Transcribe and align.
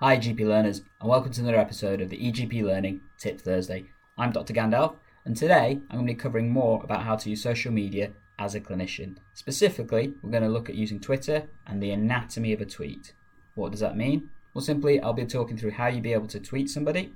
Hi, 0.00 0.18
GP 0.18 0.40
learners, 0.40 0.82
and 1.00 1.08
welcome 1.08 1.32
to 1.32 1.40
another 1.40 1.56
episode 1.56 2.02
of 2.02 2.10
the 2.10 2.18
EGP 2.18 2.62
Learning 2.62 3.00
Tip 3.16 3.40
Thursday. 3.40 3.86
I'm 4.18 4.30
Dr. 4.30 4.52
Gandalf, 4.52 4.96
and 5.24 5.34
today 5.34 5.80
I'm 5.88 5.96
going 5.96 6.06
to 6.06 6.12
be 6.12 6.18
covering 6.18 6.50
more 6.50 6.84
about 6.84 7.04
how 7.04 7.16
to 7.16 7.30
use 7.30 7.42
social 7.42 7.72
media 7.72 8.10
as 8.38 8.54
a 8.54 8.60
clinician. 8.60 9.16
Specifically, 9.32 10.12
we're 10.20 10.32
going 10.32 10.42
to 10.42 10.50
look 10.50 10.68
at 10.68 10.74
using 10.74 11.00
Twitter 11.00 11.48
and 11.66 11.82
the 11.82 11.92
anatomy 11.92 12.52
of 12.52 12.60
a 12.60 12.66
tweet. 12.66 13.14
What 13.54 13.72
does 13.72 13.80
that 13.80 13.96
mean? 13.96 14.28
Well, 14.52 14.62
simply, 14.62 15.00
I'll 15.00 15.14
be 15.14 15.24
talking 15.24 15.56
through 15.56 15.70
how 15.70 15.86
you'll 15.86 16.02
be 16.02 16.12
able 16.12 16.26
to 16.26 16.40
tweet 16.40 16.68
somebody, 16.68 17.14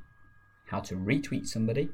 how 0.68 0.80
to 0.80 0.96
retweet 0.96 1.48
somebody, 1.48 1.90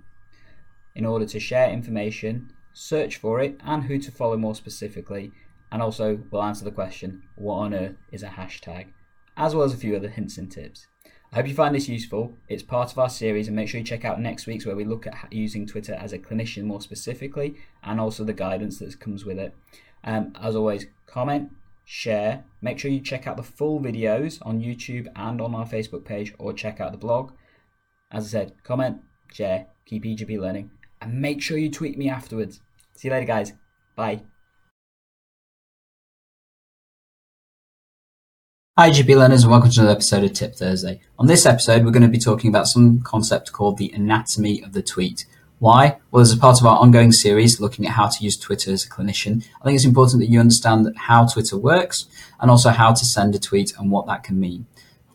in 0.94 1.04
order 1.04 1.26
to 1.26 1.40
share 1.40 1.68
information, 1.68 2.52
search 2.72 3.16
for 3.16 3.40
it, 3.40 3.60
and 3.64 3.82
who 3.82 3.98
to 3.98 4.12
follow 4.12 4.36
more 4.36 4.54
specifically. 4.54 5.32
And 5.72 5.82
also, 5.82 6.20
we'll 6.30 6.44
answer 6.44 6.64
the 6.64 6.70
question 6.70 7.24
what 7.34 7.56
on 7.56 7.74
earth 7.74 7.96
is 8.12 8.22
a 8.22 8.28
hashtag? 8.28 8.92
As 9.36 9.54
well 9.54 9.64
as 9.64 9.74
a 9.74 9.78
few 9.78 9.96
other 9.96 10.08
hints 10.08 10.38
and 10.38 10.50
tips. 10.50 10.86
I 11.32 11.36
hope 11.36 11.48
you 11.48 11.54
find 11.54 11.74
this 11.74 11.88
useful. 11.88 12.36
It's 12.48 12.62
part 12.62 12.92
of 12.92 12.98
our 12.98 13.08
series, 13.08 13.48
and 13.48 13.56
make 13.56 13.68
sure 13.68 13.78
you 13.78 13.86
check 13.86 14.04
out 14.04 14.20
next 14.20 14.46
week's 14.46 14.64
where 14.64 14.76
we 14.76 14.84
look 14.84 15.06
at 15.06 15.32
using 15.32 15.66
Twitter 15.66 15.94
as 15.94 16.12
a 16.12 16.18
clinician 16.18 16.64
more 16.64 16.80
specifically 16.80 17.56
and 17.82 18.00
also 18.00 18.24
the 18.24 18.32
guidance 18.32 18.78
that 18.78 18.98
comes 19.00 19.24
with 19.24 19.38
it. 19.38 19.54
Um, 20.04 20.32
as 20.40 20.54
always, 20.54 20.86
comment, 21.06 21.50
share. 21.84 22.44
Make 22.62 22.78
sure 22.78 22.90
you 22.90 23.00
check 23.00 23.26
out 23.26 23.36
the 23.36 23.42
full 23.42 23.80
videos 23.80 24.38
on 24.46 24.60
YouTube 24.60 25.08
and 25.16 25.40
on 25.40 25.54
our 25.54 25.66
Facebook 25.66 26.04
page 26.04 26.32
or 26.38 26.52
check 26.52 26.80
out 26.80 26.92
the 26.92 26.98
blog. 26.98 27.32
As 28.10 28.26
I 28.26 28.28
said, 28.28 28.52
comment, 28.62 29.02
share, 29.32 29.66
keep 29.84 30.04
EGP 30.04 30.38
learning, 30.38 30.70
and 31.00 31.20
make 31.20 31.42
sure 31.42 31.58
you 31.58 31.70
tweet 31.70 31.98
me 31.98 32.08
afterwards. 32.08 32.60
See 32.94 33.08
you 33.08 33.14
later, 33.14 33.26
guys. 33.26 33.52
Bye. 33.96 34.22
Hi 38.78 38.90
GP 38.90 39.16
learners 39.16 39.42
and 39.42 39.50
welcome 39.50 39.70
to 39.70 39.80
another 39.80 39.94
episode 39.94 40.22
of 40.22 40.34
Tip 40.34 40.54
Thursday. 40.54 41.00
On 41.18 41.26
this 41.26 41.46
episode 41.46 41.82
we're 41.82 41.92
going 41.92 42.02
to 42.02 42.08
be 42.08 42.18
talking 42.18 42.50
about 42.50 42.68
some 42.68 43.00
concept 43.00 43.50
called 43.50 43.78
the 43.78 43.90
anatomy 43.92 44.62
of 44.62 44.74
the 44.74 44.82
tweet. 44.82 45.24
Why? 45.60 45.96
Well, 46.10 46.20
as 46.20 46.30
a 46.30 46.36
part 46.36 46.60
of 46.60 46.66
our 46.66 46.76
ongoing 46.76 47.10
series 47.10 47.58
looking 47.58 47.86
at 47.86 47.92
how 47.92 48.08
to 48.08 48.22
use 48.22 48.36
Twitter 48.36 48.70
as 48.70 48.84
a 48.84 48.90
clinician, 48.90 49.46
I 49.62 49.64
think 49.64 49.76
it's 49.76 49.86
important 49.86 50.20
that 50.20 50.28
you 50.28 50.38
understand 50.40 50.94
how 50.94 51.24
Twitter 51.26 51.56
works 51.56 52.04
and 52.38 52.50
also 52.50 52.68
how 52.68 52.92
to 52.92 53.02
send 53.06 53.34
a 53.34 53.38
tweet 53.38 53.72
and 53.78 53.90
what 53.90 54.06
that 54.08 54.24
can 54.24 54.38
mean. 54.38 54.66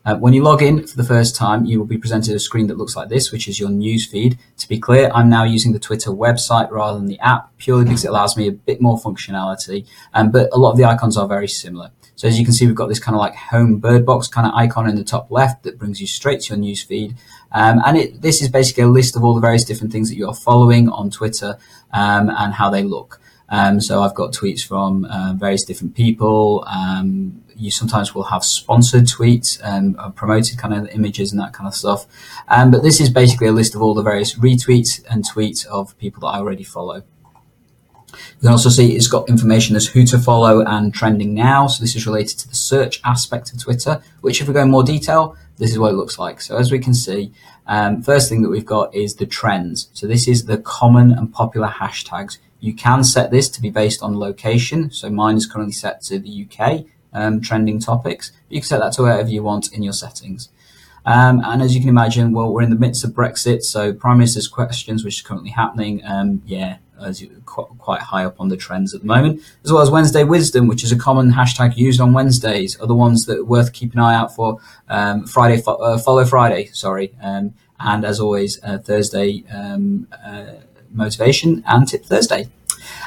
Uh, 0.04 0.16
when 0.16 0.32
you 0.32 0.42
log 0.42 0.62
in 0.62 0.84
for 0.84 0.96
the 0.96 1.04
first 1.04 1.36
time, 1.36 1.64
you 1.64 1.78
will 1.78 1.86
be 1.86 1.98
presented 1.98 2.34
a 2.34 2.38
screen 2.40 2.66
that 2.66 2.76
looks 2.76 2.96
like 2.96 3.08
this, 3.08 3.30
which 3.30 3.46
is 3.46 3.60
your 3.60 3.70
news 3.70 4.04
feed. 4.04 4.36
To 4.58 4.68
be 4.68 4.78
clear, 4.78 5.10
I'm 5.14 5.28
now 5.28 5.44
using 5.44 5.72
the 5.72 5.78
Twitter 5.78 6.10
website 6.10 6.70
rather 6.70 6.98
than 6.98 7.06
the 7.06 7.20
app, 7.20 7.56
purely 7.58 7.84
because 7.84 8.04
it 8.04 8.08
allows 8.08 8.36
me 8.36 8.48
a 8.48 8.52
bit 8.52 8.80
more 8.80 8.98
functionality. 8.98 9.86
Um, 10.12 10.32
but 10.32 10.48
a 10.52 10.58
lot 10.58 10.72
of 10.72 10.76
the 10.76 10.84
icons 10.84 11.16
are 11.16 11.28
very 11.28 11.46
similar. 11.46 11.90
So 12.16 12.28
as 12.28 12.38
you 12.38 12.44
can 12.44 12.52
see, 12.52 12.66
we've 12.66 12.74
got 12.74 12.88
this 12.88 12.98
kind 12.98 13.14
of 13.14 13.20
like 13.20 13.34
home 13.34 13.78
bird 13.78 14.04
box 14.04 14.28
kind 14.28 14.46
of 14.46 14.54
icon 14.54 14.88
in 14.88 14.96
the 14.96 15.04
top 15.04 15.30
left 15.30 15.62
that 15.62 15.78
brings 15.78 16.00
you 16.00 16.06
straight 16.06 16.40
to 16.42 16.50
your 16.50 16.58
news 16.58 16.82
feed. 16.82 17.16
Um, 17.52 17.80
and 17.84 17.96
it, 17.96 18.22
this 18.22 18.42
is 18.42 18.48
basically 18.48 18.84
a 18.84 18.88
list 18.88 19.16
of 19.16 19.24
all 19.24 19.34
the 19.34 19.40
various 19.40 19.64
different 19.64 19.92
things 19.92 20.08
that 20.08 20.16
you're 20.16 20.34
following 20.34 20.88
on 20.88 21.10
Twitter 21.10 21.58
um, 21.92 22.28
and 22.28 22.54
how 22.54 22.70
they 22.70 22.82
look. 22.82 23.20
Um, 23.48 23.80
so 23.80 24.02
I've 24.02 24.14
got 24.14 24.32
tweets 24.32 24.66
from 24.66 25.04
uh, 25.04 25.34
various 25.34 25.64
different 25.64 25.94
people. 25.94 26.64
Um, 26.66 27.42
you 27.56 27.70
sometimes 27.70 28.14
will 28.14 28.24
have 28.24 28.44
sponsored 28.44 29.04
tweets 29.04 29.60
and 29.62 29.98
um, 29.98 30.12
promoted 30.12 30.58
kind 30.58 30.74
of 30.74 30.88
images 30.88 31.32
and 31.32 31.40
that 31.40 31.52
kind 31.52 31.66
of 31.66 31.74
stuff. 31.74 32.06
Um, 32.48 32.70
but 32.70 32.82
this 32.82 33.00
is 33.00 33.10
basically 33.10 33.48
a 33.48 33.52
list 33.52 33.74
of 33.74 33.82
all 33.82 33.94
the 33.94 34.02
various 34.02 34.34
retweets 34.34 35.02
and 35.10 35.24
tweets 35.24 35.66
of 35.66 35.96
people 35.98 36.20
that 36.22 36.28
I 36.28 36.38
already 36.38 36.64
follow. 36.64 37.02
You 38.12 38.40
can 38.40 38.48
also 38.50 38.68
see 38.68 38.94
it's 38.94 39.08
got 39.08 39.28
information 39.28 39.76
as 39.76 39.86
who 39.86 40.04
to 40.06 40.18
follow 40.18 40.60
and 40.60 40.92
trending 40.92 41.34
now. 41.34 41.66
So 41.66 41.82
this 41.82 41.96
is 41.96 42.06
related 42.06 42.38
to 42.40 42.48
the 42.48 42.54
search 42.54 43.00
aspect 43.04 43.52
of 43.52 43.60
Twitter, 43.60 44.02
which 44.20 44.40
if 44.40 44.48
we 44.48 44.54
go 44.54 44.62
in 44.62 44.70
more 44.70 44.84
detail, 44.84 45.36
this 45.56 45.70
is 45.70 45.78
what 45.78 45.92
it 45.92 45.96
looks 45.96 46.18
like. 46.18 46.40
So 46.40 46.56
as 46.56 46.70
we 46.70 46.78
can 46.78 46.94
see, 46.94 47.32
um, 47.66 48.02
first 48.02 48.28
thing 48.28 48.42
that 48.42 48.48
we've 48.48 48.66
got 48.66 48.94
is 48.94 49.16
the 49.16 49.26
trends. 49.26 49.88
So 49.92 50.06
this 50.06 50.26
is 50.26 50.46
the 50.46 50.58
common 50.58 51.12
and 51.12 51.32
popular 51.32 51.68
hashtags. 51.68 52.38
You 52.60 52.74
can 52.74 53.04
set 53.04 53.30
this 53.30 53.48
to 53.50 53.62
be 53.62 53.70
based 53.70 54.02
on 54.02 54.18
location. 54.18 54.90
So 54.90 55.08
mine 55.10 55.36
is 55.36 55.46
currently 55.46 55.72
set 55.72 56.02
to 56.02 56.18
the 56.18 56.46
UK 56.46 56.84
um, 57.12 57.40
trending 57.40 57.80
topics. 57.80 58.32
You 58.48 58.60
can 58.60 58.66
set 58.66 58.80
that 58.80 58.92
to 58.94 59.02
wherever 59.02 59.28
you 59.28 59.42
want 59.42 59.72
in 59.72 59.82
your 59.82 59.92
settings. 59.92 60.48
Um, 61.04 61.42
and 61.44 61.62
as 61.62 61.74
you 61.74 61.80
can 61.80 61.88
imagine, 61.88 62.32
well, 62.32 62.52
we're 62.52 62.62
in 62.62 62.70
the 62.70 62.76
midst 62.76 63.04
of 63.04 63.10
Brexit, 63.10 63.62
so 63.62 63.92
Prime 63.92 64.18
Minister's 64.18 64.48
questions, 64.48 65.04
which 65.04 65.16
is 65.16 65.22
currently 65.22 65.50
happening, 65.50 66.00
um, 66.04 66.42
yeah, 66.46 66.76
as 67.00 67.20
you, 67.20 67.42
quite 67.44 68.00
high 68.00 68.24
up 68.24 68.40
on 68.40 68.48
the 68.48 68.56
trends 68.56 68.94
at 68.94 69.00
the 69.00 69.06
moment, 69.06 69.42
as 69.64 69.72
well 69.72 69.82
as 69.82 69.90
Wednesday 69.90 70.22
Wisdom, 70.22 70.68
which 70.68 70.84
is 70.84 70.92
a 70.92 70.96
common 70.96 71.32
hashtag 71.32 71.76
used 71.76 72.00
on 72.00 72.12
Wednesdays, 72.12 72.78
are 72.78 72.86
the 72.86 72.94
ones 72.94 73.24
that 73.26 73.40
are 73.40 73.44
worth 73.44 73.72
keeping 73.72 73.98
an 73.98 74.04
eye 74.04 74.14
out 74.14 74.32
for. 74.34 74.58
Um, 74.88 75.26
Friday, 75.26 75.60
fo- 75.60 75.74
uh, 75.74 75.98
follow 75.98 76.24
Friday, 76.24 76.66
sorry, 76.66 77.12
um, 77.20 77.54
and 77.80 78.04
as 78.04 78.20
always, 78.20 78.62
uh, 78.62 78.78
Thursday 78.78 79.44
um, 79.52 80.06
uh, 80.24 80.44
motivation 80.92 81.64
and 81.66 81.88
Tip 81.88 82.04
Thursday. 82.04 82.48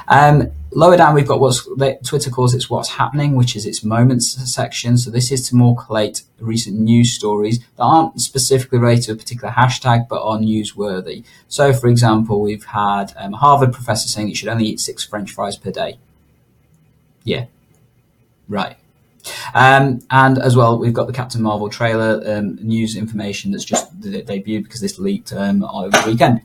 Um, 0.07 0.51
lower 0.71 0.97
down, 0.97 1.15
we've 1.15 1.27
got 1.27 1.39
what's 1.39 1.67
Twitter 2.03 2.29
calls 2.29 2.53
it's 2.53 2.69
what's 2.69 2.89
happening, 2.89 3.35
which 3.35 3.55
is 3.55 3.65
its 3.65 3.83
moments 3.83 4.53
section. 4.53 4.97
So 4.97 5.09
this 5.09 5.31
is 5.31 5.47
to 5.49 5.55
more 5.55 5.75
collate 5.75 6.23
recent 6.39 6.77
news 6.79 7.13
stories 7.13 7.59
that 7.59 7.83
aren't 7.83 8.21
specifically 8.21 8.79
related 8.79 9.03
to 9.05 9.11
a 9.13 9.15
particular 9.15 9.53
hashtag, 9.53 10.07
but 10.07 10.21
are 10.21 10.37
newsworthy. 10.37 11.23
So, 11.47 11.73
for 11.73 11.87
example, 11.87 12.41
we've 12.41 12.65
had 12.65 13.13
um, 13.17 13.33
a 13.33 13.37
Harvard 13.37 13.73
professor 13.73 14.07
saying 14.07 14.29
you 14.29 14.35
should 14.35 14.49
only 14.49 14.65
eat 14.65 14.79
six 14.79 15.03
French 15.03 15.31
fries 15.31 15.57
per 15.57 15.71
day. 15.71 15.97
Yeah, 17.23 17.45
right. 18.47 18.77
Um, 19.55 20.01
and 20.11 20.37
as 20.37 20.55
well, 20.55 20.77
we've 20.77 20.93
got 20.93 21.07
the 21.07 21.13
Captain 21.13 21.41
Marvel 21.41 21.69
trailer 21.69 22.21
um, 22.25 22.59
news 22.61 22.95
information 22.95 23.51
that's 23.51 23.65
just 23.65 23.99
debuted 23.99 24.63
because 24.63 24.81
this 24.81 24.99
leaked 24.99 25.33
um, 25.33 25.63
over 25.63 25.89
the 25.89 26.03
weekend. 26.05 26.41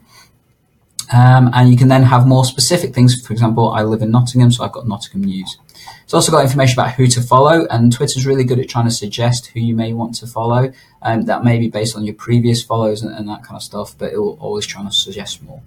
Um, 1.13 1.51
and 1.53 1.71
you 1.71 1.77
can 1.77 1.89
then 1.89 2.05
have 2.05 2.27
more 2.27 2.45
specific 2.45 2.95
things. 2.95 3.27
For 3.27 3.33
example, 3.33 3.71
I 3.71 3.83
live 3.83 4.03
in 4.03 4.11
Nottingham, 4.11 4.53
so 4.53 4.65
I've 4.65 4.73
got 4.73 4.87
Nottingham 4.87 5.25
News. 5.25 5.59
It's 6.05 6.15
also 6.15 6.33
got 6.33 6.43
information 6.43 6.79
about 6.79 6.95
who 6.95 7.07
to 7.09 7.23
follow, 7.23 7.67
and 7.67 7.93
Twitter's 7.93 8.27
really 8.27 8.45
good 8.45 8.59
at 8.59 8.69
trying 8.69 8.87
to 8.87 8.91
suggest 8.91 9.47
who 9.49 9.61
you 9.61 9.75
may 9.75 9.93
want 9.93 10.15
to 10.17 10.27
follow. 10.27 10.73
Um, 11.03 11.25
that 11.27 11.45
may 11.45 11.59
be 11.59 11.69
based 11.69 11.97
on 11.97 12.05
your 12.05 12.15
previous 12.15 12.63
follows 12.63 13.03
and, 13.03 13.15
and 13.15 13.29
that 13.29 13.43
kind 13.43 13.57
of 13.57 13.63
stuff, 13.63 13.97
but 13.97 14.13
it 14.13 14.19
will 14.19 14.39
always 14.41 14.67
try 14.67 14.83
to 14.83 14.91
suggest 14.91 15.43
more. 15.43 15.63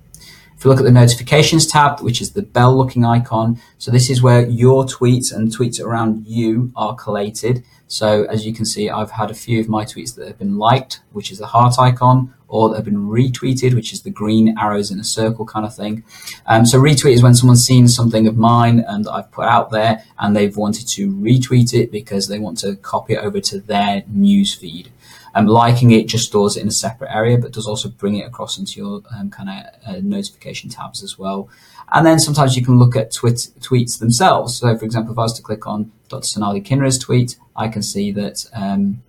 You 0.64 0.70
look 0.70 0.80
at 0.80 0.86
the 0.86 0.92
notifications 0.92 1.68
tab, 1.68 2.00
which 2.00 2.22
is 2.22 2.32
the 2.32 2.42
bell 2.42 2.78
looking 2.78 3.04
icon, 3.04 3.60
so 3.78 3.92
this 3.92 4.10
is 4.10 4.22
where 4.22 4.48
your 4.48 4.86
tweets 4.86 5.36
and 5.36 5.50
tweets 5.50 5.84
around 5.84 6.26
you 6.26 6.72
are 6.76 6.96
collated. 6.96 7.66
So 7.88 8.24
as 8.24 8.46
you 8.46 8.54
can 8.54 8.64
see, 8.64 8.90
I've 8.90 9.12
had 9.12 9.30
a 9.30 9.34
few 9.34 9.60
of 9.60 9.68
my 9.68 9.84
tweets 9.84 10.16
that 10.16 10.26
have 10.26 10.40
been 10.40 10.58
liked, 10.58 11.02
which 11.12 11.32
is 11.32 11.38
the 11.38 11.48
heart 11.48 11.76
icon, 11.78 12.34
or 12.48 12.70
that 12.70 12.76
have 12.76 12.86
been 12.86 13.10
retweeted, 13.10 13.74
which 13.74 13.92
is 13.92 14.04
the 14.04 14.10
green 14.10 14.58
arrows 14.58 14.90
in 14.90 15.00
a 15.00 15.04
circle 15.04 15.46
kind 15.46 15.66
of 15.66 15.76
thing. 15.76 16.04
Um, 16.46 16.66
so 16.66 16.80
retweet 16.80 17.14
is 17.14 17.24
when 17.24 17.36
someone's 17.36 17.66
seen 17.66 17.88
something 17.88 18.26
of 18.26 18.38
mine 18.38 18.80
and 18.88 19.08
I've 19.08 19.32
put 19.32 19.46
out 19.46 19.72
there 19.72 20.04
and 20.20 20.36
they've 20.36 20.56
wanted 20.56 20.88
to 20.90 21.12
retweet 21.12 21.74
it 21.74 21.92
because 21.92 22.28
they 22.28 22.40
want 22.40 22.60
to 22.60 22.76
copy 22.78 23.14
it 23.14 23.18
over 23.18 23.42
to 23.42 23.60
their 23.60 24.04
news 24.08 24.54
feed. 24.54 24.92
Um, 25.36 25.48
liking 25.48 25.90
it 25.92 26.08
just 26.08 26.28
stores 26.28 26.58
it 26.58 26.62
in 26.62 26.68
a 26.68 26.72
separate 26.72 27.12
area, 27.12 27.40
but 27.40 27.54
does 27.54 27.68
also 27.68 27.90
bring 27.90 28.16
it 28.16 28.28
across 28.28 28.60
into 28.60 28.80
your 28.80 29.02
um, 29.18 29.32
kind 29.32 29.50
of 29.50 29.96
uh, 29.96 30.00
notification 30.04 30.70
tabs 30.70 31.02
as 31.02 31.18
well. 31.18 31.50
And 31.92 32.06
then 32.06 32.20
sometimes 32.20 32.56
you 32.56 32.64
can 32.64 32.78
look 32.78 32.96
at 32.96 33.12
twit- 33.12 33.50
tweets 33.60 34.00
themselves. 34.00 34.58
So, 34.58 34.78
for 34.78 34.86
example, 34.86 35.14
if 35.14 35.18
I 35.18 35.24
was 35.24 35.34
to 35.34 35.42
click 35.42 35.66
on 35.66 35.92
Dr. 36.08 36.26
Sonali 36.26 36.62
Kinra's 36.62 36.98
tweet, 36.98 37.38
I 37.56 37.68
can 37.68 37.82
see 37.82 38.12
that 38.12 38.46
um, 38.54 39.02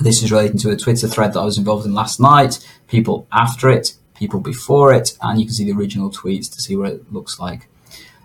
this 0.00 0.22
is 0.22 0.32
relating 0.32 0.58
to 0.58 0.70
a 0.70 0.76
Twitter 0.76 1.08
thread 1.08 1.32
that 1.32 1.40
I 1.40 1.44
was 1.44 1.58
involved 1.58 1.86
in 1.86 1.94
last 1.94 2.20
night, 2.20 2.64
people 2.88 3.26
after 3.32 3.68
it, 3.68 3.94
people 4.14 4.40
before 4.40 4.92
it, 4.92 5.16
and 5.22 5.40
you 5.40 5.46
can 5.46 5.54
see 5.54 5.64
the 5.64 5.76
original 5.78 6.10
tweets 6.10 6.52
to 6.54 6.60
see 6.60 6.76
what 6.76 6.90
it 6.90 7.12
looks 7.12 7.38
like. 7.38 7.68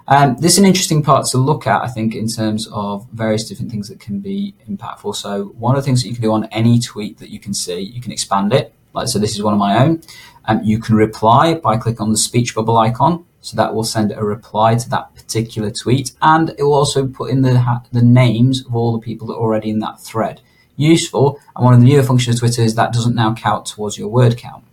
Um, 0.10 0.38
this 0.40 0.54
is 0.54 0.60
an 0.60 0.66
interesting 0.66 1.04
part 1.04 1.26
to 1.28 1.38
look 1.38 1.68
at, 1.68 1.82
I 1.82 1.88
think, 1.88 2.16
in 2.16 2.28
terms 2.28 2.68
of 2.72 3.06
various 3.12 3.48
different 3.48 3.72
things 3.72 3.90
that 3.90 4.00
can 4.00 4.20
be 4.20 4.56
impactful. 4.70 5.16
So, 5.18 5.46
one 5.60 5.76
of 5.76 5.82
the 5.82 5.86
things 5.86 6.02
that 6.02 6.08
you 6.08 6.14
can 6.14 6.24
do 6.24 6.32
on 6.32 6.46
any 6.46 6.80
tweet 6.80 7.18
that 7.18 7.30
you 7.30 7.40
can 7.40 7.54
see, 7.54 7.80
you 7.80 8.00
can 8.02 8.14
expand 8.14 8.54
it. 8.54 8.74
Like, 8.94 9.10
so 9.10 9.20
this 9.20 9.36
is 9.36 9.44
one 9.44 9.54
of 9.54 9.60
my 9.60 9.84
own. 9.84 10.02
Um, 10.46 10.64
you 10.64 10.80
can 10.80 10.96
reply 10.96 11.56
by 11.56 11.76
clicking 11.76 12.02
on 12.02 12.12
the 12.12 12.18
speech 12.18 12.56
bubble 12.56 12.78
icon. 12.78 13.26
So 13.42 13.56
that 13.58 13.74
will 13.74 13.84
send 13.84 14.12
a 14.12 14.24
reply 14.24 14.76
to 14.76 14.90
that 14.90 15.16
particular 15.16 15.72
tweet, 15.72 16.12
and 16.22 16.50
it 16.58 16.64
will 16.64 16.74
also 16.74 17.08
put 17.08 17.30
in 17.30 17.44
the 17.44 17.82
the 17.94 18.02
names 18.02 18.66
of 18.66 18.76
all 18.76 18.92
the 18.92 19.00
people 19.00 19.28
that 19.28 19.36
are 19.36 19.40
already 19.40 19.70
in 19.70 19.80
that 19.80 20.02
thread. 20.02 20.42
Useful, 20.76 21.40
and 21.56 21.64
one 21.64 21.74
of 21.74 21.80
the 21.80 21.86
newer 21.86 22.04
functions 22.04 22.36
of 22.36 22.40
Twitter 22.42 22.62
is 22.62 22.76
that 22.76 22.92
doesn't 22.92 23.16
now 23.16 23.34
count 23.34 23.66
towards 23.66 23.98
your 23.98 24.10
word 24.10 24.38
count. 24.38 24.66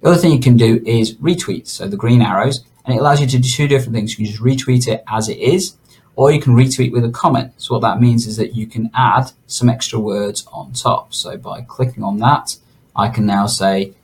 The 0.00 0.08
other 0.08 0.18
thing 0.18 0.32
you 0.32 0.40
can 0.40 0.56
do 0.56 0.82
is 0.86 1.14
retweet, 1.16 1.66
so 1.66 1.86
the 1.86 1.96
green 1.96 2.22
arrows, 2.22 2.64
and 2.84 2.94
it 2.94 3.00
allows 3.00 3.20
you 3.20 3.26
to 3.26 3.38
do 3.38 3.48
two 3.48 3.68
different 3.68 3.94
things. 3.94 4.12
You 4.12 4.24
can 4.24 4.26
just 4.26 4.42
retweet 4.42 4.86
it 4.86 5.02
as 5.08 5.28
it 5.28 5.38
is, 5.38 5.76
or 6.16 6.30
you 6.30 6.40
can 6.40 6.54
retweet 6.54 6.92
with 6.92 7.04
a 7.04 7.10
comment. 7.10 7.52
So 7.56 7.74
what 7.74 7.82
that 7.82 8.00
means 8.00 8.26
is 8.26 8.36
that 8.36 8.54
you 8.54 8.66
can 8.66 8.90
add 8.94 9.32
some 9.46 9.68
extra 9.68 9.98
words 9.98 10.46
on 10.52 10.72
top. 10.72 11.14
So 11.14 11.36
by 11.36 11.62
clicking 11.62 12.04
on 12.04 12.18
that, 12.18 12.56
I 12.94 13.08
can 13.08 13.26
now 13.26 13.46
say, 13.46 13.94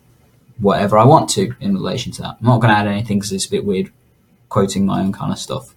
whatever 0.58 0.98
I 0.98 1.04
want 1.04 1.30
to 1.30 1.54
in 1.60 1.74
relation 1.74 2.12
to 2.12 2.22
that. 2.22 2.36
I'm 2.40 2.46
not 2.46 2.60
going 2.60 2.72
to 2.72 2.78
add 2.78 2.86
anything 2.86 3.18
because 3.18 3.32
it's 3.32 3.46
a 3.46 3.50
bit 3.50 3.64
weird 3.64 3.92
quoting 4.48 4.84
my 4.84 5.00
own 5.00 5.12
kind 5.12 5.32
of 5.32 5.38
stuff. 5.38 5.74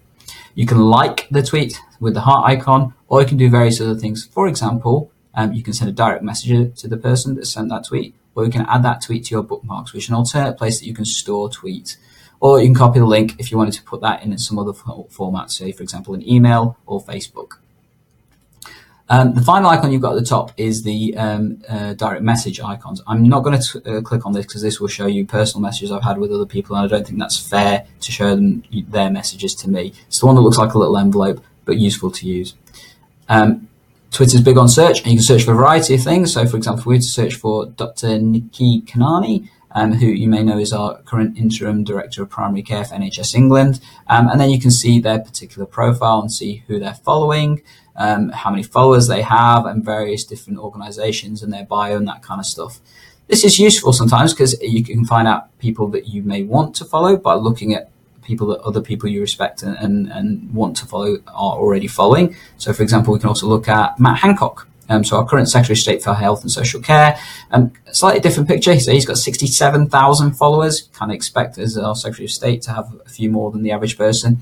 You 0.54 0.66
can 0.66 0.78
like 0.78 1.28
the 1.30 1.42
tweet 1.42 1.80
with 2.00 2.14
the 2.14 2.22
heart 2.22 2.48
icon, 2.48 2.94
or 3.08 3.20
you 3.20 3.26
can 3.26 3.38
do 3.38 3.48
various 3.48 3.80
other 3.80 3.94
things. 3.94 4.26
For 4.26 4.46
example, 4.48 5.10
Um, 5.36 5.52
you 5.52 5.64
can 5.64 5.74
send 5.74 5.90
a 5.90 5.92
direct 5.92 6.22
message 6.22 6.80
to 6.80 6.86
the 6.86 6.96
person 6.96 7.34
that 7.34 7.46
sent 7.46 7.68
that 7.68 7.84
tweet, 7.88 8.14
or 8.34 8.44
you 8.44 8.50
can 8.50 8.66
add 8.66 8.82
that 8.82 9.02
tweet 9.02 9.24
to 9.26 9.34
your 9.34 9.42
bookmarks, 9.42 9.92
which 9.92 10.04
is 10.04 10.08
an 10.08 10.16
alternate 10.16 10.58
place 10.58 10.80
that 10.80 10.86
you 10.86 10.94
can 10.94 11.04
store 11.04 11.48
tweets. 11.48 11.96
Or 12.40 12.60
you 12.60 12.66
can 12.66 12.74
copy 12.74 12.98
the 12.98 13.06
link 13.06 13.36
if 13.38 13.50
you 13.50 13.56
wanted 13.56 13.74
to 13.74 13.82
put 13.82 14.00
that 14.02 14.22
in 14.22 14.36
some 14.38 14.58
other 14.58 14.72
format, 14.72 15.50
say, 15.50 15.72
for 15.72 15.82
example, 15.82 16.14
an 16.14 16.28
email 16.28 16.76
or 16.84 17.02
Facebook. 17.02 17.52
Um, 19.08 19.34
the 19.34 19.42
final 19.42 19.68
icon 19.68 19.92
you've 19.92 20.00
got 20.00 20.16
at 20.16 20.20
the 20.20 20.26
top 20.26 20.52
is 20.56 20.82
the 20.82 21.14
um, 21.16 21.62
uh, 21.68 21.92
direct 21.92 22.22
message 22.22 22.58
icons. 22.60 23.02
I'm 23.06 23.22
not 23.22 23.44
going 23.44 23.60
to 23.60 23.98
uh, 23.98 24.00
click 24.00 24.24
on 24.24 24.32
this 24.32 24.46
because 24.46 24.62
this 24.62 24.80
will 24.80 24.88
show 24.88 25.06
you 25.06 25.26
personal 25.26 25.60
messages 25.60 25.92
I've 25.92 26.02
had 26.02 26.16
with 26.18 26.32
other 26.32 26.46
people, 26.46 26.74
and 26.74 26.84
I 26.84 26.88
don't 26.88 27.06
think 27.06 27.18
that's 27.18 27.38
fair 27.38 27.86
to 28.00 28.12
show 28.12 28.34
them 28.34 28.64
their 28.88 29.10
messages 29.10 29.54
to 29.56 29.68
me. 29.68 29.92
It's 30.06 30.20
the 30.20 30.26
one 30.26 30.34
that 30.36 30.40
looks 30.40 30.56
like 30.56 30.72
a 30.72 30.78
little 30.78 30.96
envelope, 30.96 31.44
but 31.66 31.76
useful 31.76 32.10
to 32.12 32.26
use. 32.26 32.54
Um, 33.28 33.68
Twitter's 34.14 34.42
big 34.42 34.56
on 34.56 34.68
search, 34.68 35.00
and 35.00 35.08
you 35.08 35.16
can 35.16 35.24
search 35.24 35.42
for 35.42 35.50
a 35.50 35.56
variety 35.56 35.96
of 35.96 36.02
things. 36.04 36.32
So, 36.32 36.46
for 36.46 36.56
example, 36.56 36.84
we 36.86 36.98
to 36.98 37.02
search 37.02 37.34
for 37.34 37.66
Dr. 37.66 38.16
Nikki 38.20 38.82
Kanani, 38.82 39.48
um, 39.72 39.90
who 39.90 40.06
you 40.06 40.28
may 40.28 40.44
know 40.44 40.56
is 40.56 40.72
our 40.72 41.02
current 41.02 41.36
interim 41.36 41.82
director 41.82 42.22
of 42.22 42.30
primary 42.30 42.62
care 42.62 42.84
for 42.84 42.94
NHS 42.94 43.34
England. 43.34 43.80
Um, 44.06 44.28
and 44.28 44.40
then 44.40 44.50
you 44.50 44.60
can 44.60 44.70
see 44.70 45.00
their 45.00 45.18
particular 45.18 45.66
profile 45.66 46.20
and 46.20 46.32
see 46.32 46.62
who 46.68 46.78
they're 46.78 46.94
following, 46.94 47.62
um, 47.96 48.28
how 48.28 48.50
many 48.50 48.62
followers 48.62 49.08
they 49.08 49.22
have, 49.22 49.66
and 49.66 49.84
various 49.84 50.22
different 50.22 50.60
organizations 50.60 51.42
and 51.42 51.52
their 51.52 51.64
bio 51.64 51.96
and 51.96 52.06
that 52.06 52.22
kind 52.22 52.38
of 52.38 52.46
stuff. 52.46 52.80
This 53.26 53.44
is 53.44 53.58
useful 53.58 53.92
sometimes 53.92 54.32
because 54.32 54.60
you 54.62 54.84
can 54.84 55.04
find 55.04 55.26
out 55.26 55.58
people 55.58 55.88
that 55.88 56.06
you 56.06 56.22
may 56.22 56.44
want 56.44 56.76
to 56.76 56.84
follow 56.84 57.16
by 57.16 57.34
looking 57.34 57.74
at 57.74 57.90
people 58.24 58.46
that 58.48 58.60
other 58.60 58.80
people 58.80 59.08
you 59.08 59.20
respect 59.20 59.62
and, 59.62 59.76
and, 59.76 60.10
and 60.10 60.52
want 60.52 60.76
to 60.78 60.86
follow 60.86 61.18
are 61.28 61.56
already 61.56 61.86
following. 61.86 62.34
So, 62.58 62.72
for 62.72 62.82
example, 62.82 63.12
we 63.12 63.20
can 63.20 63.28
also 63.28 63.46
look 63.46 63.68
at 63.68 63.98
Matt 64.00 64.18
Hancock. 64.18 64.68
Um, 64.88 65.04
so 65.04 65.16
our 65.16 65.26
current 65.26 65.48
Secretary 65.48 65.74
of 65.74 65.78
State 65.78 66.02
for 66.02 66.14
Health 66.14 66.42
and 66.42 66.50
Social 66.50 66.80
Care, 66.80 67.18
um, 67.50 67.72
slightly 67.92 68.20
different 68.20 68.48
picture. 68.48 68.78
So 68.78 68.92
he's 68.92 69.06
got 69.06 69.18
67,000 69.18 70.32
followers. 70.32 70.82
Kind 70.92 71.10
of 71.10 71.14
expect 71.14 71.58
as 71.58 71.76
our 71.78 71.94
Secretary 71.96 72.26
of 72.26 72.30
State 72.30 72.62
to 72.62 72.72
have 72.72 72.94
a 73.04 73.08
few 73.08 73.30
more 73.30 73.50
than 73.50 73.62
the 73.62 73.72
average 73.72 73.96
person. 73.96 74.38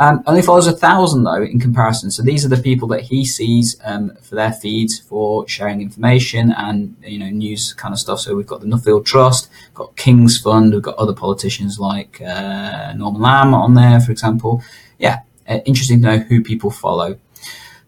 Um, 0.00 0.22
only 0.28 0.42
follows 0.42 0.68
a 0.68 0.72
thousand 0.72 1.24
though 1.24 1.42
in 1.42 1.58
comparison. 1.58 2.12
So 2.12 2.22
these 2.22 2.44
are 2.44 2.48
the 2.48 2.62
people 2.62 2.86
that 2.88 3.02
he 3.02 3.24
sees 3.24 3.76
um, 3.82 4.14
for 4.22 4.36
their 4.36 4.52
feeds 4.52 5.00
for 5.00 5.46
sharing 5.48 5.82
information 5.82 6.52
and 6.56 6.96
you 7.02 7.18
know 7.18 7.28
news 7.28 7.72
kind 7.72 7.92
of 7.92 7.98
stuff. 7.98 8.20
So 8.20 8.36
we've 8.36 8.46
got 8.46 8.60
the 8.60 8.66
Nuffield 8.66 9.04
Trust, 9.04 9.50
got 9.74 9.96
King's 9.96 10.38
Fund, 10.38 10.72
we've 10.72 10.82
got 10.82 10.96
other 10.98 11.12
politicians 11.12 11.80
like 11.80 12.20
uh, 12.20 12.92
Norman 12.92 13.20
Lamb 13.20 13.54
on 13.54 13.74
there, 13.74 13.98
for 13.98 14.12
example. 14.12 14.62
Yeah, 14.98 15.22
uh, 15.48 15.58
interesting 15.66 16.00
to 16.02 16.06
know 16.06 16.18
who 16.18 16.44
people 16.44 16.70
follow. 16.70 17.18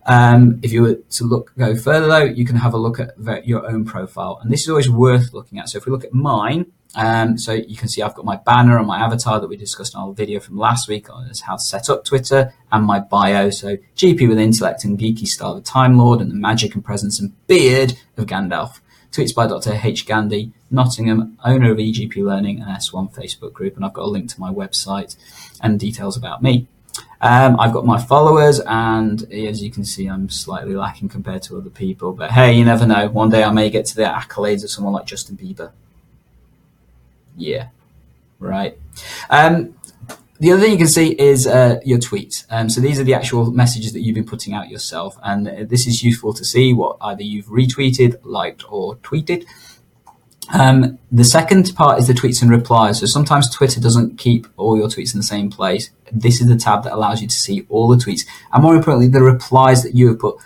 Um, 0.07 0.61
if 0.63 0.73
you 0.73 0.83
were 0.83 0.95
to 0.95 1.25
look 1.25 1.53
go 1.59 1.77
further 1.77 2.07
though, 2.07 2.25
you 2.25 2.45
can 2.45 2.57
have 2.57 2.75
a 2.75 2.79
look 2.79 2.99
at 3.01 3.47
your 3.47 3.67
own 3.67 3.85
profile, 3.85 4.39
and 4.43 4.51
this 4.51 4.63
is 4.63 4.69
always 4.69 4.89
worth 4.91 5.33
looking 5.33 5.59
at. 5.59 5.69
So 5.69 5.79
if 5.79 5.87
we 5.87 5.93
look 5.93 6.05
at 6.05 6.15
mine, 6.15 6.67
um, 6.95 7.39
so 7.39 7.53
you 7.53 7.77
can 7.77 7.89
see 7.89 8.03
I've 8.03 8.15
got 8.15 8.25
my 8.25 8.37
banner 8.37 8.77
and 8.77 8.87
my 8.87 8.99
avatar 8.99 9.41
that 9.41 9.49
we 9.49 9.57
discussed 9.57 9.95
in 9.95 10.01
our 10.01 10.13
video 10.13 10.41
from 10.41 10.57
last 10.57 10.89
week 10.89 11.09
on 11.11 11.31
how 11.45 11.57
to 11.57 11.63
set 11.63 11.89
up 11.89 12.05
Twitter 12.05 12.53
and 12.73 12.85
my 12.85 12.99
bio. 12.99 13.51
So 13.51 13.77
GP 13.97 14.29
with 14.29 14.39
intellect 14.39 14.85
and 14.85 14.99
geeky 14.99 15.27
style 15.27 15.57
of 15.57 15.65
Time 15.65 15.97
Lord 15.97 16.21
and 16.21 16.31
the 16.31 16.35
magic 16.35 16.75
and 16.75 16.85
presence 16.85 17.21
and 17.21 17.35
beard 17.47 17.95
of 18.17 18.27
Gandalf. 18.27 18.81
Tweets 19.13 19.35
by 19.35 19.47
Dr. 19.49 19.79
H. 19.83 20.07
Gandhi, 20.07 20.53
Nottingham, 20.71 21.37
owner 21.45 21.73
of 21.73 21.79
EGP 21.79 22.17
Learning 22.17 22.61
and 22.61 22.71
S1 22.71 23.13
Facebook 23.13 23.53
group. 23.53 23.75
And 23.75 23.85
I've 23.85 23.93
got 23.93 24.05
a 24.05 24.09
link 24.09 24.31
to 24.31 24.41
my 24.41 24.53
website 24.53 25.17
and 25.61 25.81
details 25.81 26.17
about 26.17 26.43
me. 26.43 26.69
Um, 27.23 27.61
I've 27.61 27.73
got 27.73 27.85
my 27.85 28.01
followers, 28.01 28.61
and 28.61 29.31
as 29.33 29.63
you 29.63 29.71
can 29.71 29.85
see, 29.85 30.07
I'm 30.07 30.31
slightly 30.31 30.75
lacking 30.75 31.11
compared 31.11 31.43
to 31.45 31.59
other 31.59 31.69
people. 31.69 32.13
But 32.13 32.31
hey, 32.31 32.55
you 32.55 32.65
never 32.65 32.87
know. 32.87 33.09
One 33.09 33.29
day 33.29 33.45
I 33.45 33.53
may 33.53 33.69
get 33.69 33.85
to 33.87 33.97
the 33.97 34.05
accolades 34.05 34.65
of 34.65 34.71
someone 34.71 34.95
like 34.95 35.05
Justin 35.05 35.37
Bieber. 35.37 35.73
Yeah, 37.37 37.69
right. 38.39 38.79
Um, 39.29 39.75
the 40.39 40.53
other 40.53 40.63
thing 40.63 40.73
you 40.73 40.79
can 40.79 40.87
see 40.87 41.11
is 41.21 41.47
uh, 41.47 41.81
your 41.85 41.99
tweets. 41.99 42.47
Um, 42.49 42.71
so 42.71 42.81
these 42.81 42.99
are 42.99 43.05
the 43.05 43.13
actual 43.13 43.51
messages 43.51 43.93
that 43.93 44.01
you've 44.01 44.15
been 44.15 44.25
putting 44.25 44.55
out 44.55 44.71
yourself, 44.71 45.19
and 45.23 45.47
uh, 45.47 45.65
this 45.65 45.87
is 45.87 46.03
useful 46.03 46.33
to 46.33 46.45
see 46.45 46.73
what 46.73 46.97
either 47.03 47.23
you've 47.23 47.47
retweeted, 47.47 48.19
liked, 48.25 48.65
or 48.73 48.97
tweeted. 48.97 49.45
Um, 50.53 50.99
the 51.13 51.25
second 51.25 51.73
part 51.77 51.99
is 51.99 52.07
the 52.07 52.13
tweets 52.13 52.43
and 52.43 52.51
replies. 52.51 53.01
So 53.01 53.07
sometimes 53.07 53.49
Twitter 53.49 53.81
doesn't 53.81 54.19
keep 54.19 54.47
all 54.57 54.77
your 54.77 54.89
tweets 54.89 55.15
in 55.15 55.21
the 55.21 55.25
same 55.25 55.51
place. 55.51 55.91
This 56.11 56.41
is 56.41 56.49
the 56.49 56.57
tab 56.57 56.85
that 56.85 56.93
allows 56.93 57.23
you 57.23 57.29
to 57.29 57.35
see 57.35 57.67
all 57.69 57.89
the 57.89 57.97
tweets, 57.97 58.27
and 58.53 58.63
more 58.63 58.75
importantly, 58.75 59.09
the 59.09 59.23
replies 59.23 59.83
that 59.85 59.95
you 59.95 60.09
have 60.09 60.19
put, 60.19 60.37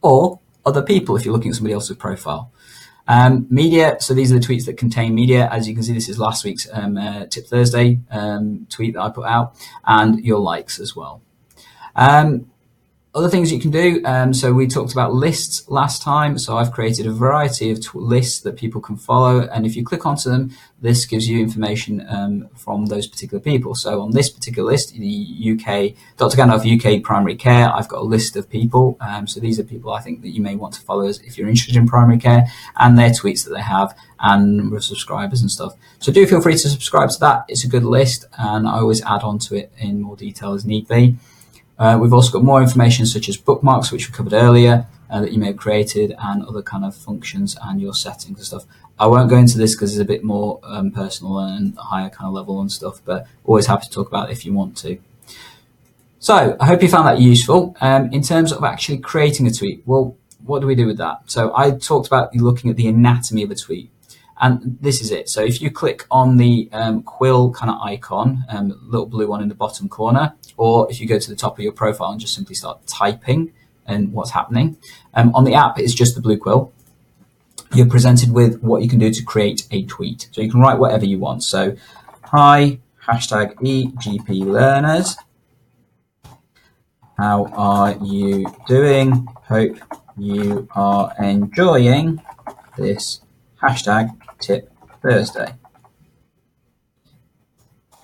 or 0.00 0.38
other 0.64 0.82
people 0.82 1.16
if 1.16 1.24
you're 1.24 1.34
looking 1.34 1.50
at 1.50 1.56
somebody 1.56 1.74
else's 1.74 1.96
profile. 1.96 2.52
Um, 3.08 3.46
media, 3.48 3.96
so 4.00 4.12
these 4.12 4.30
are 4.30 4.38
the 4.38 4.46
tweets 4.46 4.66
that 4.66 4.76
contain 4.76 5.14
media. 5.14 5.48
As 5.50 5.66
you 5.66 5.74
can 5.74 5.82
see, 5.82 5.94
this 5.94 6.08
is 6.10 6.18
last 6.18 6.44
week's 6.44 6.68
um, 6.70 6.98
uh, 6.98 7.24
Tip 7.26 7.46
Thursday 7.46 8.00
um, 8.10 8.66
tweet 8.68 8.94
that 8.94 9.00
I 9.00 9.08
put 9.08 9.26
out, 9.26 9.56
and 9.84 10.22
your 10.24 10.38
likes 10.38 10.78
as 10.78 10.94
well. 10.94 11.22
Um, 11.96 12.50
other 13.18 13.28
things 13.28 13.52
you 13.52 13.58
can 13.58 13.72
do. 13.72 14.00
Um, 14.04 14.32
so 14.32 14.52
we 14.52 14.68
talked 14.68 14.92
about 14.92 15.12
lists 15.12 15.68
last 15.68 16.02
time. 16.02 16.38
So 16.38 16.56
I've 16.56 16.72
created 16.72 17.06
a 17.06 17.12
variety 17.12 17.72
of 17.72 17.94
lists 17.94 18.40
that 18.40 18.56
people 18.56 18.80
can 18.80 18.96
follow, 18.96 19.40
and 19.40 19.66
if 19.66 19.74
you 19.74 19.84
click 19.84 20.06
onto 20.06 20.30
them, 20.30 20.52
this 20.80 21.04
gives 21.04 21.28
you 21.28 21.40
information 21.40 22.06
um, 22.08 22.48
from 22.54 22.86
those 22.86 23.08
particular 23.08 23.40
people. 23.40 23.74
So 23.74 24.00
on 24.00 24.12
this 24.12 24.30
particular 24.30 24.70
list, 24.70 24.94
the 24.94 25.52
UK 25.52 25.96
Dr. 26.16 26.36
Gandalf 26.36 26.62
UK 26.64 27.02
Primary 27.02 27.34
Care, 27.34 27.68
I've 27.74 27.88
got 27.88 28.00
a 28.00 28.04
list 28.04 28.36
of 28.36 28.48
people. 28.48 28.96
Um, 29.00 29.26
so 29.26 29.40
these 29.40 29.58
are 29.58 29.64
people 29.64 29.92
I 29.92 30.00
think 30.00 30.22
that 30.22 30.30
you 30.30 30.40
may 30.40 30.54
want 30.54 30.74
to 30.74 30.80
follow 30.80 31.08
if 31.08 31.36
you're 31.36 31.48
interested 31.48 31.76
in 31.76 31.88
primary 31.88 32.18
care, 32.18 32.46
and 32.76 32.96
their 32.96 33.10
tweets 33.10 33.44
that 33.44 33.54
they 33.54 33.62
have, 33.62 33.96
and 34.20 34.56
number 34.56 34.76
of 34.76 34.84
subscribers 34.84 35.40
and 35.40 35.50
stuff. 35.50 35.74
So 35.98 36.12
do 36.12 36.24
feel 36.26 36.40
free 36.40 36.52
to 36.52 36.68
subscribe 36.68 37.10
to 37.10 37.20
that. 37.20 37.46
It's 37.48 37.64
a 37.64 37.68
good 37.68 37.84
list, 37.84 38.26
and 38.38 38.68
I 38.68 38.78
always 38.78 39.02
add 39.02 39.22
on 39.22 39.40
to 39.40 39.56
it 39.56 39.72
in 39.78 40.02
more 40.02 40.16
detail 40.16 40.54
as 40.54 40.64
need 40.64 40.86
be. 40.86 41.16
Uh, 41.78 41.98
we've 42.00 42.12
also 42.12 42.32
got 42.32 42.44
more 42.44 42.60
information 42.60 43.06
such 43.06 43.28
as 43.28 43.36
bookmarks, 43.36 43.92
which 43.92 44.08
we 44.08 44.14
covered 44.14 44.32
earlier, 44.32 44.86
uh, 45.10 45.20
that 45.20 45.32
you 45.32 45.38
may 45.38 45.46
have 45.48 45.56
created, 45.56 46.14
and 46.18 46.44
other 46.44 46.62
kind 46.62 46.84
of 46.84 46.94
functions 46.94 47.56
and 47.62 47.80
your 47.80 47.94
settings 47.94 48.38
and 48.38 48.46
stuff. 48.46 48.66
I 48.98 49.06
won't 49.06 49.30
go 49.30 49.36
into 49.36 49.58
this 49.58 49.74
because 49.74 49.92
it's 49.92 50.02
a 50.02 50.04
bit 50.04 50.24
more 50.24 50.58
um, 50.64 50.90
personal 50.90 51.38
and 51.38 51.76
higher 51.78 52.10
kind 52.10 52.26
of 52.26 52.34
level 52.34 52.60
and 52.60 52.70
stuff, 52.70 53.00
but 53.04 53.26
always 53.44 53.66
happy 53.66 53.84
to 53.84 53.90
talk 53.90 54.08
about 54.08 54.28
it 54.28 54.32
if 54.32 54.44
you 54.44 54.52
want 54.52 54.76
to. 54.78 54.98
So 56.18 56.56
I 56.58 56.66
hope 56.66 56.82
you 56.82 56.88
found 56.88 57.06
that 57.06 57.20
useful. 57.20 57.76
Um, 57.80 58.12
in 58.12 58.22
terms 58.22 58.50
of 58.50 58.64
actually 58.64 58.98
creating 58.98 59.46
a 59.46 59.52
tweet, 59.52 59.82
well, 59.86 60.16
what 60.44 60.60
do 60.60 60.66
we 60.66 60.74
do 60.74 60.86
with 60.86 60.98
that? 60.98 61.22
So 61.26 61.56
I 61.56 61.70
talked 61.70 62.08
about 62.08 62.34
looking 62.34 62.70
at 62.70 62.76
the 62.76 62.88
anatomy 62.88 63.44
of 63.44 63.50
a 63.52 63.54
tweet. 63.54 63.90
And 64.40 64.78
this 64.80 65.00
is 65.00 65.10
it. 65.10 65.28
So 65.28 65.42
if 65.42 65.60
you 65.60 65.70
click 65.70 66.06
on 66.10 66.36
the 66.36 66.68
um, 66.72 67.02
quill 67.02 67.50
kind 67.50 67.70
of 67.70 67.80
icon, 67.80 68.44
um, 68.48 68.78
little 68.86 69.06
blue 69.06 69.26
one 69.26 69.42
in 69.42 69.48
the 69.48 69.54
bottom 69.54 69.88
corner, 69.88 70.34
or 70.56 70.90
if 70.90 71.00
you 71.00 71.08
go 71.08 71.18
to 71.18 71.28
the 71.28 71.36
top 71.36 71.58
of 71.58 71.64
your 71.64 71.72
profile 71.72 72.10
and 72.10 72.20
just 72.20 72.34
simply 72.34 72.54
start 72.54 72.86
typing 72.86 73.52
and 73.86 74.12
what's 74.12 74.30
happening, 74.30 74.76
um, 75.14 75.34
on 75.34 75.44
the 75.44 75.54
app 75.54 75.78
it's 75.78 75.94
just 75.94 76.14
the 76.14 76.20
blue 76.20 76.38
quill. 76.38 76.72
You're 77.74 77.88
presented 77.88 78.32
with 78.32 78.62
what 78.62 78.82
you 78.82 78.88
can 78.88 78.98
do 78.98 79.10
to 79.12 79.22
create 79.24 79.66
a 79.70 79.84
tweet. 79.84 80.28
So 80.32 80.40
you 80.40 80.50
can 80.50 80.60
write 80.60 80.78
whatever 80.78 81.04
you 81.04 81.18
want. 81.18 81.42
So 81.42 81.76
hi 82.22 82.78
hashtag 83.06 83.54
EGP 83.56 84.44
learners. 84.44 85.16
How 87.16 87.46
are 87.46 87.96
you 88.04 88.46
doing? 88.68 89.26
Hope 89.48 89.76
you 90.16 90.68
are 90.76 91.12
enjoying 91.18 92.22
this 92.76 93.20
hashtag 93.60 94.16
tip 94.40 94.72
Thursday. 95.02 95.54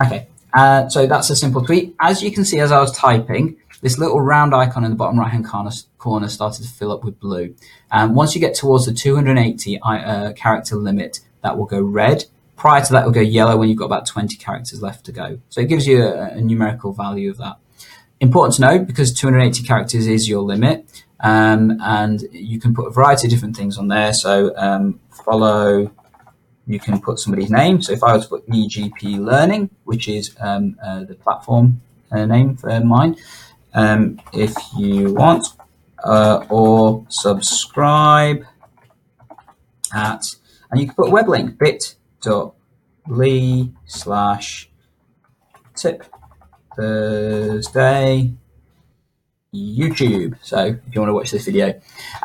Okay, 0.05 0.29
uh, 0.53 0.89
so 0.89 1.07
that's 1.07 1.31
a 1.31 1.37
simple 1.37 1.65
tweet. 1.65 1.95
As 2.01 2.23
you 2.23 2.33
can 2.33 2.45
see, 2.45 2.61
as 2.61 2.73
I 2.73 2.81
was 2.81 2.97
typing, 2.97 3.57
this 3.85 3.99
little 3.99 4.21
round 4.21 4.55
icon 4.55 4.83
in 4.85 4.91
the 4.91 4.97
bottom 4.97 5.21
right 5.21 5.31
hand 5.31 5.47
corner, 5.47 6.29
started 6.29 6.63
to 6.63 6.69
fill 6.69 6.91
up 6.91 7.05
with 7.05 7.21
blue. 7.21 7.55
And 7.93 8.17
once 8.17 8.35
you 8.35 8.41
get 8.41 8.55
towards 8.55 8.87
the 8.87 8.95
280 8.95 9.79
uh, 9.83 10.33
character 10.33 10.77
limit, 10.77 11.21
that 11.43 11.59
will 11.59 11.67
go 11.67 11.83
red. 11.83 12.25
Prior 12.57 12.83
to 12.83 12.93
that, 12.93 13.03
it 13.03 13.05
will 13.05 13.13
go 13.13 13.21
yellow 13.21 13.59
when 13.59 13.69
you've 13.69 13.79
got 13.79 13.85
about 13.85 14.07
20 14.07 14.37
characters 14.37 14.81
left 14.81 15.05
to 15.05 15.13
go. 15.13 15.39
So 15.51 15.61
it 15.61 15.69
gives 15.69 15.87
you 15.87 16.03
a, 16.03 16.31
a 16.31 16.41
numerical 16.41 16.95
value 16.95 17.31
of 17.31 17.37
that. 17.39 17.59
Important 18.21 18.55
to 18.55 18.63
know 18.63 18.79
because 18.79 19.13
280 19.13 19.63
characters 19.65 20.07
is 20.07 20.31
your 20.31 20.41
limit. 20.41 21.05
Um, 21.21 21.79
and 21.83 22.23
you 22.33 22.59
can 22.59 22.75
put 22.75 22.87
a 22.87 22.91
variety 22.91 23.27
of 23.27 23.31
different 23.33 23.55
things 23.55 23.77
on 23.77 23.89
there. 23.89 24.15
So 24.15 24.57
um, 24.57 24.99
follow 25.11 25.91
you 26.67 26.79
can 26.79 27.01
put 27.01 27.19
somebody's 27.19 27.51
name. 27.51 27.83
So 27.83 27.93
if 27.93 28.03
I 28.03 28.15
was 28.15 28.25
to 28.25 28.29
put 28.31 28.49
EGP 28.49 29.19
Learning, 29.19 29.71
which 29.85 30.09
is 30.09 30.35
um, 30.41 30.77
uh, 30.83 31.05
the 31.05 31.15
platform 31.15 31.83
uh, 32.11 32.25
name 32.27 32.57
for 32.57 32.81
mine, 32.81 33.17
um, 33.75 34.21
if 34.33 34.55
you 34.77 35.13
want, 35.13 35.49
uh, 36.03 36.45
or 36.49 37.05
subscribe 37.09 38.45
at, 39.93 40.37
and 40.71 40.81
you 40.81 40.87
can 40.87 40.95
put 40.95 41.09
a 41.09 41.11
web 41.11 41.29
link 41.29 41.59
bit.ly 41.59 43.69
slash 43.87 44.71
tip 45.75 46.05
Thursday 46.77 48.35
YouTube. 49.55 50.37
So 50.43 50.67
if 50.67 50.95
you 50.95 51.01
want 51.01 51.11
to 51.11 51.15
watch 51.15 51.31
this 51.31 51.45
video, 51.45 51.69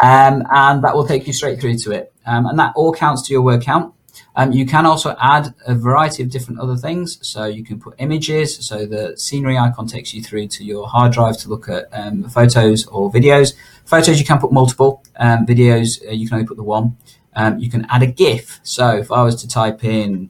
um, 0.01 0.43
and 0.51 0.84
that 0.84 0.96
will 0.96 1.08
take 1.08 1.27
you 1.27 1.34
straight 1.34 1.62
through 1.62 1.77
to 1.79 1.91
it. 1.91 2.13
Um, 2.25 2.46
and 2.46 2.60
that 2.60 2.74
all 2.75 2.93
counts 2.93 3.27
to 3.27 3.34
your 3.34 3.41
word 3.41 3.62
count. 3.62 3.93
Um, 4.39 4.53
you 4.53 4.65
can 4.65 4.86
also 4.86 5.17
add 5.19 5.53
a 5.67 5.75
variety 5.75 6.24
of 6.24 6.29
different 6.29 6.62
other 6.62 6.77
things. 6.77 7.19
So 7.27 7.43
you 7.43 7.62
can 7.62 7.77
put 7.77 7.96
images. 7.98 8.65
So 8.65 8.86
the 8.86 9.17
scenery 9.17 9.58
icon 9.58 9.86
takes 9.86 10.13
you 10.13 10.24
through 10.24 10.48
to 10.48 10.63
your 10.63 10.88
hard 10.88 11.12
drive 11.12 11.38
to 11.39 11.50
look 11.50 11.67
at 11.67 11.89
um, 11.91 12.24
photos 12.29 12.88
or 12.88 13.12
videos. 13.12 13.53
Photos, 13.84 14.17
you 14.17 14.25
can 14.25 14.39
put 14.39 14.53
multiple. 14.53 15.03
Um, 15.17 15.46
videos, 15.46 16.01
uh, 16.08 16.12
you 16.12 16.25
can 16.25 16.36
only 16.36 16.48
put 16.48 16.55
the 16.55 16.63
one. 16.63 16.96
Um, 17.36 17.60
you 17.60 17.69
can 17.69 17.86
add 17.89 18.01
a 18.01 18.08
GIF. 18.08 18.62
So 18.63 18.96
if 18.96 19.12
I 19.12 19.24
was 19.24 19.36
to 19.41 19.48
type 19.48 19.84
in 19.84 20.29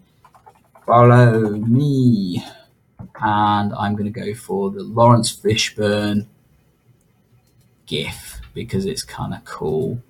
follow 0.87 1.51
me, 1.51 2.43
and 3.21 3.73
I'm 3.75 3.93
going 3.93 4.11
to 4.11 4.19
go 4.19 4.33
for 4.33 4.71
the 4.71 4.81
Laurence 4.81 5.31
Fishburne 5.31 6.25
GIF 7.85 8.41
because 8.55 8.87
it's 8.87 9.03
kind 9.03 9.35
of 9.35 9.45
cool. 9.45 10.01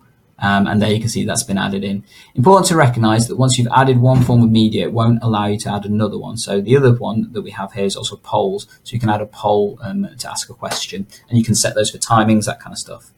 Um, 0.41 0.67
and 0.67 0.81
there 0.81 0.91
you 0.91 0.99
can 0.99 1.09
see 1.09 1.25
that's 1.25 1.43
been 1.43 1.57
added 1.57 1.83
in. 1.83 2.03
Important 2.35 2.67
to 2.67 2.75
recognize 2.75 3.27
that 3.27 3.35
once 3.35 3.57
you've 3.57 3.67
added 3.75 3.99
one 3.99 4.23
form 4.23 4.41
of 4.43 4.49
media, 4.49 4.85
it 4.85 4.93
won't 4.93 5.21
allow 5.21 5.47
you 5.47 5.59
to 5.59 5.73
add 5.73 5.85
another 5.85 6.17
one. 6.17 6.37
So 6.37 6.61
the 6.61 6.77
other 6.77 6.93
one 6.93 7.31
that 7.33 7.41
we 7.41 7.51
have 7.51 7.73
here 7.73 7.85
is 7.85 7.95
also 7.95 8.15
polls. 8.15 8.67
So 8.83 8.93
you 8.93 8.99
can 8.99 9.09
add 9.09 9.21
a 9.21 9.25
poll 9.25 9.79
um, 9.81 10.07
to 10.17 10.31
ask 10.31 10.49
a 10.49 10.53
question 10.53 11.07
and 11.27 11.37
you 11.37 11.43
can 11.43 11.55
set 11.55 11.75
those 11.75 11.91
for 11.91 11.97
timings, 11.97 12.45
that 12.45 12.59
kind 12.59 12.73
of 12.73 12.79
stuff. 12.79 13.11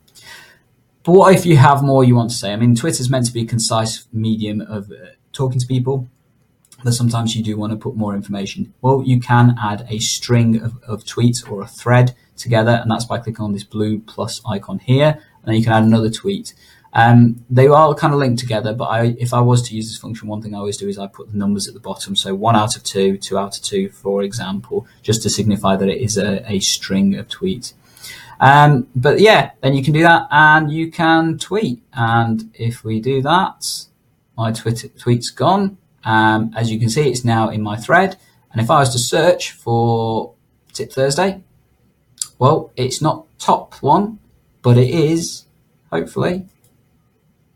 But 1.03 1.13
what 1.13 1.33
if 1.33 1.45
you 1.45 1.57
have 1.57 1.81
more 1.83 2.03
you 2.03 2.15
want 2.15 2.29
to 2.29 2.35
say? 2.35 2.53
I 2.53 2.55
mean, 2.55 2.75
Twitter's 2.75 3.09
meant 3.09 3.25
to 3.25 3.33
be 3.33 3.41
a 3.41 3.45
concise 3.45 4.07
medium 4.13 4.61
of 4.61 4.91
uh, 4.91 5.13
talking 5.33 5.59
to 5.59 5.65
people, 5.65 6.07
but 6.83 6.93
sometimes 6.93 7.35
you 7.35 7.43
do 7.43 7.57
want 7.57 7.71
to 7.71 7.77
put 7.77 7.95
more 7.95 8.13
information. 8.15 8.73
Well, 8.81 9.03
you 9.03 9.19
can 9.19 9.55
add 9.59 9.87
a 9.89 9.97
string 9.99 10.61
of, 10.61 10.75
of 10.83 11.03
tweets 11.03 11.49
or 11.49 11.63
a 11.63 11.67
thread 11.67 12.15
together, 12.37 12.79
and 12.81 12.89
that's 12.89 13.05
by 13.05 13.17
clicking 13.17 13.43
on 13.43 13.53
this 13.53 13.63
blue 13.63 13.99
plus 13.99 14.41
icon 14.45 14.79
here, 14.79 15.19
and 15.43 15.45
then 15.45 15.55
you 15.55 15.63
can 15.63 15.73
add 15.73 15.83
another 15.83 16.09
tweet. 16.09 16.53
Um, 16.93 17.45
they 17.49 17.67
are 17.67 17.75
all 17.75 17.95
kind 17.95 18.13
of 18.13 18.19
linked 18.19 18.39
together, 18.39 18.73
but 18.73 18.85
I, 18.85 19.15
if 19.17 19.33
I 19.33 19.39
was 19.39 19.61
to 19.69 19.75
use 19.75 19.87
this 19.87 19.97
function, 19.97 20.27
one 20.27 20.41
thing 20.41 20.53
I 20.53 20.57
always 20.57 20.77
do 20.77 20.89
is 20.89 20.97
I 20.97 21.07
put 21.07 21.31
the 21.31 21.37
numbers 21.37 21.67
at 21.67 21.73
the 21.73 21.79
bottom. 21.79 22.15
So 22.15 22.35
one 22.35 22.55
out 22.55 22.75
of 22.75 22.83
two, 22.83 23.17
two 23.17 23.37
out 23.37 23.57
of 23.57 23.63
two, 23.63 23.89
for 23.89 24.23
example, 24.23 24.85
just 25.01 25.23
to 25.23 25.29
signify 25.29 25.77
that 25.77 25.87
it 25.87 26.01
is 26.01 26.17
a, 26.17 26.43
a 26.51 26.59
string 26.59 27.15
of 27.15 27.27
tweets. 27.29 27.73
Um, 28.41 28.87
but 28.95 29.19
yeah, 29.19 29.51
then 29.61 29.73
you 29.73 29.83
can 29.83 29.93
do 29.93 30.01
that 30.01 30.27
and 30.31 30.71
you 30.71 30.91
can 30.91 31.37
tweet. 31.37 31.81
And 31.93 32.51
if 32.55 32.83
we 32.83 32.99
do 32.99 33.21
that, 33.21 33.85
my 34.35 34.51
Twitter 34.51 34.87
tweet's 34.89 35.29
gone. 35.29 35.77
Um, 36.03 36.51
as 36.57 36.71
you 36.71 36.79
can 36.79 36.89
see, 36.89 37.09
it's 37.09 37.23
now 37.23 37.49
in 37.49 37.61
my 37.61 37.77
thread. 37.77 38.17
And 38.51 38.61
if 38.61 38.69
I 38.69 38.79
was 38.79 38.89
to 38.89 38.99
search 38.99 39.51
for 39.51 40.33
Tip 40.73 40.91
Thursday, 40.91 41.43
well, 42.39 42.71
it's 42.75 43.01
not 43.01 43.27
top 43.37 43.75
one, 43.75 44.19
but 44.61 44.77
it 44.77 44.89
is, 44.89 45.45
hopefully, 45.91 46.47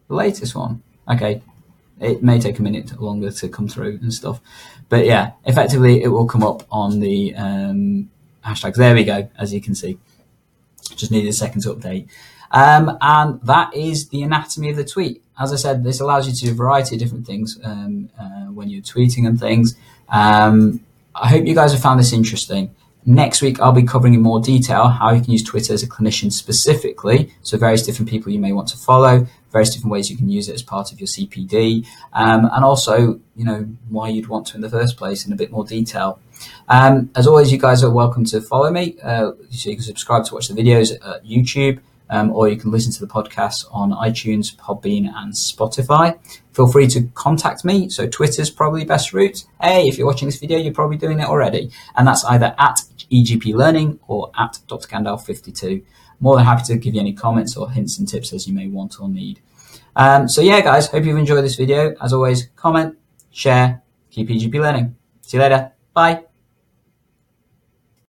the 0.07 0.15
latest 0.15 0.55
one. 0.55 0.81
Okay, 1.09 1.41
it 1.99 2.23
may 2.23 2.39
take 2.39 2.59
a 2.59 2.61
minute 2.61 2.99
longer 2.99 3.31
to 3.31 3.47
come 3.47 3.67
through 3.67 3.99
and 4.01 4.13
stuff, 4.13 4.41
but 4.89 5.05
yeah, 5.05 5.31
effectively 5.45 6.01
it 6.03 6.09
will 6.09 6.25
come 6.25 6.43
up 6.43 6.63
on 6.71 6.99
the 6.99 7.35
um, 7.35 8.09
hashtags. 8.45 8.75
There 8.75 8.93
we 8.93 9.03
go, 9.03 9.29
as 9.37 9.53
you 9.53 9.61
can 9.61 9.75
see. 9.75 9.97
Just 10.95 11.11
needed 11.11 11.29
a 11.29 11.33
second 11.33 11.61
to 11.61 11.73
update. 11.73 12.07
Um, 12.51 12.97
and 13.01 13.41
that 13.41 13.73
is 13.75 14.09
the 14.09 14.21
anatomy 14.21 14.69
of 14.69 14.77
the 14.77 14.85
tweet. 14.85 15.21
As 15.39 15.51
I 15.51 15.57
said, 15.57 15.83
this 15.83 15.99
allows 15.99 16.27
you 16.27 16.33
to 16.33 16.45
do 16.45 16.51
a 16.51 16.55
variety 16.55 16.95
of 16.95 17.01
different 17.01 17.25
things 17.25 17.59
um, 17.63 18.09
uh, 18.19 18.45
when 18.45 18.69
you're 18.69 18.81
tweeting 18.81 19.27
and 19.27 19.39
things. 19.39 19.75
Um, 20.09 20.81
I 21.13 21.27
hope 21.29 21.45
you 21.45 21.55
guys 21.55 21.71
have 21.73 21.81
found 21.81 21.99
this 21.99 22.13
interesting. 22.13 22.73
Next 23.05 23.41
week, 23.41 23.59
I'll 23.59 23.71
be 23.71 23.83
covering 23.83 24.13
in 24.13 24.21
more 24.21 24.39
detail 24.39 24.87
how 24.87 25.11
you 25.11 25.21
can 25.21 25.31
use 25.31 25.43
Twitter 25.43 25.73
as 25.73 25.83
a 25.83 25.87
clinician 25.87 26.31
specifically. 26.31 27.33
So, 27.43 27.57
various 27.57 27.85
different 27.85 28.09
people 28.09 28.31
you 28.31 28.39
may 28.39 28.51
want 28.51 28.67
to 28.69 28.77
follow, 28.77 29.27
various 29.55 29.73
different 29.73 29.93
ways 29.93 30.09
you 30.11 30.17
can 30.17 30.27
use 30.27 30.49
it 30.49 30.53
as 30.53 30.61
part 30.61 30.91
of 30.91 30.99
your 30.99 31.07
CPD, 31.07 31.87
um, 32.11 32.49
and 32.51 32.65
also, 32.65 33.21
you 33.37 33.45
know, 33.45 33.65
why 33.87 34.09
you'd 34.09 34.27
want 34.27 34.47
to 34.47 34.55
in 34.55 34.61
the 34.61 34.69
first 34.69 34.97
place 34.97 35.25
in 35.25 35.31
a 35.31 35.35
bit 35.37 35.49
more 35.49 35.63
detail. 35.63 36.19
Um, 36.67 37.09
as 37.15 37.25
always, 37.25 37.53
you 37.53 37.57
guys 37.57 37.81
are 37.81 37.89
welcome 37.89 38.25
to 38.25 38.41
follow 38.41 38.69
me. 38.69 38.97
Uh, 39.01 39.31
so 39.51 39.69
you 39.69 39.77
can 39.77 39.85
subscribe 39.85 40.25
to 40.25 40.33
watch 40.33 40.49
the 40.49 40.53
videos 40.61 40.93
at 40.93 41.23
YouTube 41.23 41.79
um, 42.09 42.31
or 42.31 42.49
you 42.49 42.57
can 42.57 42.71
listen 42.71 42.91
to 42.91 42.99
the 43.05 43.11
podcast 43.11 43.65
on 43.71 43.91
iTunes, 43.91 44.55
Podbean, 44.55 45.09
and 45.15 45.33
Spotify. 45.33 46.19
Feel 46.53 46.67
free 46.67 46.87
to 46.87 47.03
contact 47.13 47.65
me. 47.65 47.89
So 47.89 48.07
Twitter's 48.07 48.49
probably 48.49 48.85
best 48.85 49.13
route. 49.13 49.45
Hey, 49.61 49.87
if 49.87 49.97
you're 49.97 50.07
watching 50.07 50.27
this 50.27 50.37
video, 50.37 50.57
you're 50.57 50.73
probably 50.73 50.97
doing 50.97 51.19
it 51.19 51.27
already. 51.27 51.71
And 51.95 52.07
that's 52.07 52.23
either 52.25 52.53
at 52.57 52.81
EGP 53.11 53.53
Learning 53.53 53.99
or 54.07 54.31
at 54.37 54.59
Dr. 54.67 54.87
Gandalf 54.87 55.25
52. 55.25 55.83
More 56.19 56.35
than 56.35 56.45
happy 56.45 56.63
to 56.65 56.77
give 56.77 56.95
you 56.95 57.01
any 57.01 57.13
comments 57.13 57.57
or 57.57 57.69
hints 57.69 57.99
and 57.99 58.07
tips 58.07 58.33
as 58.33 58.47
you 58.47 58.53
may 58.53 58.67
want 58.67 58.99
or 58.99 59.09
need. 59.09 59.41
Um, 59.95 60.27
so 60.27 60.41
yeah, 60.41 60.61
guys, 60.61 60.87
hope 60.87 61.05
you've 61.05 61.17
enjoyed 61.17 61.43
this 61.43 61.55
video. 61.55 61.95
As 62.01 62.13
always, 62.13 62.47
comment, 62.55 62.97
share, 63.31 63.81
keep 64.09 64.29
EGP 64.29 64.53
learning. 64.55 64.95
See 65.21 65.37
you 65.37 65.43
later. 65.43 65.71
Bye. 65.93 66.34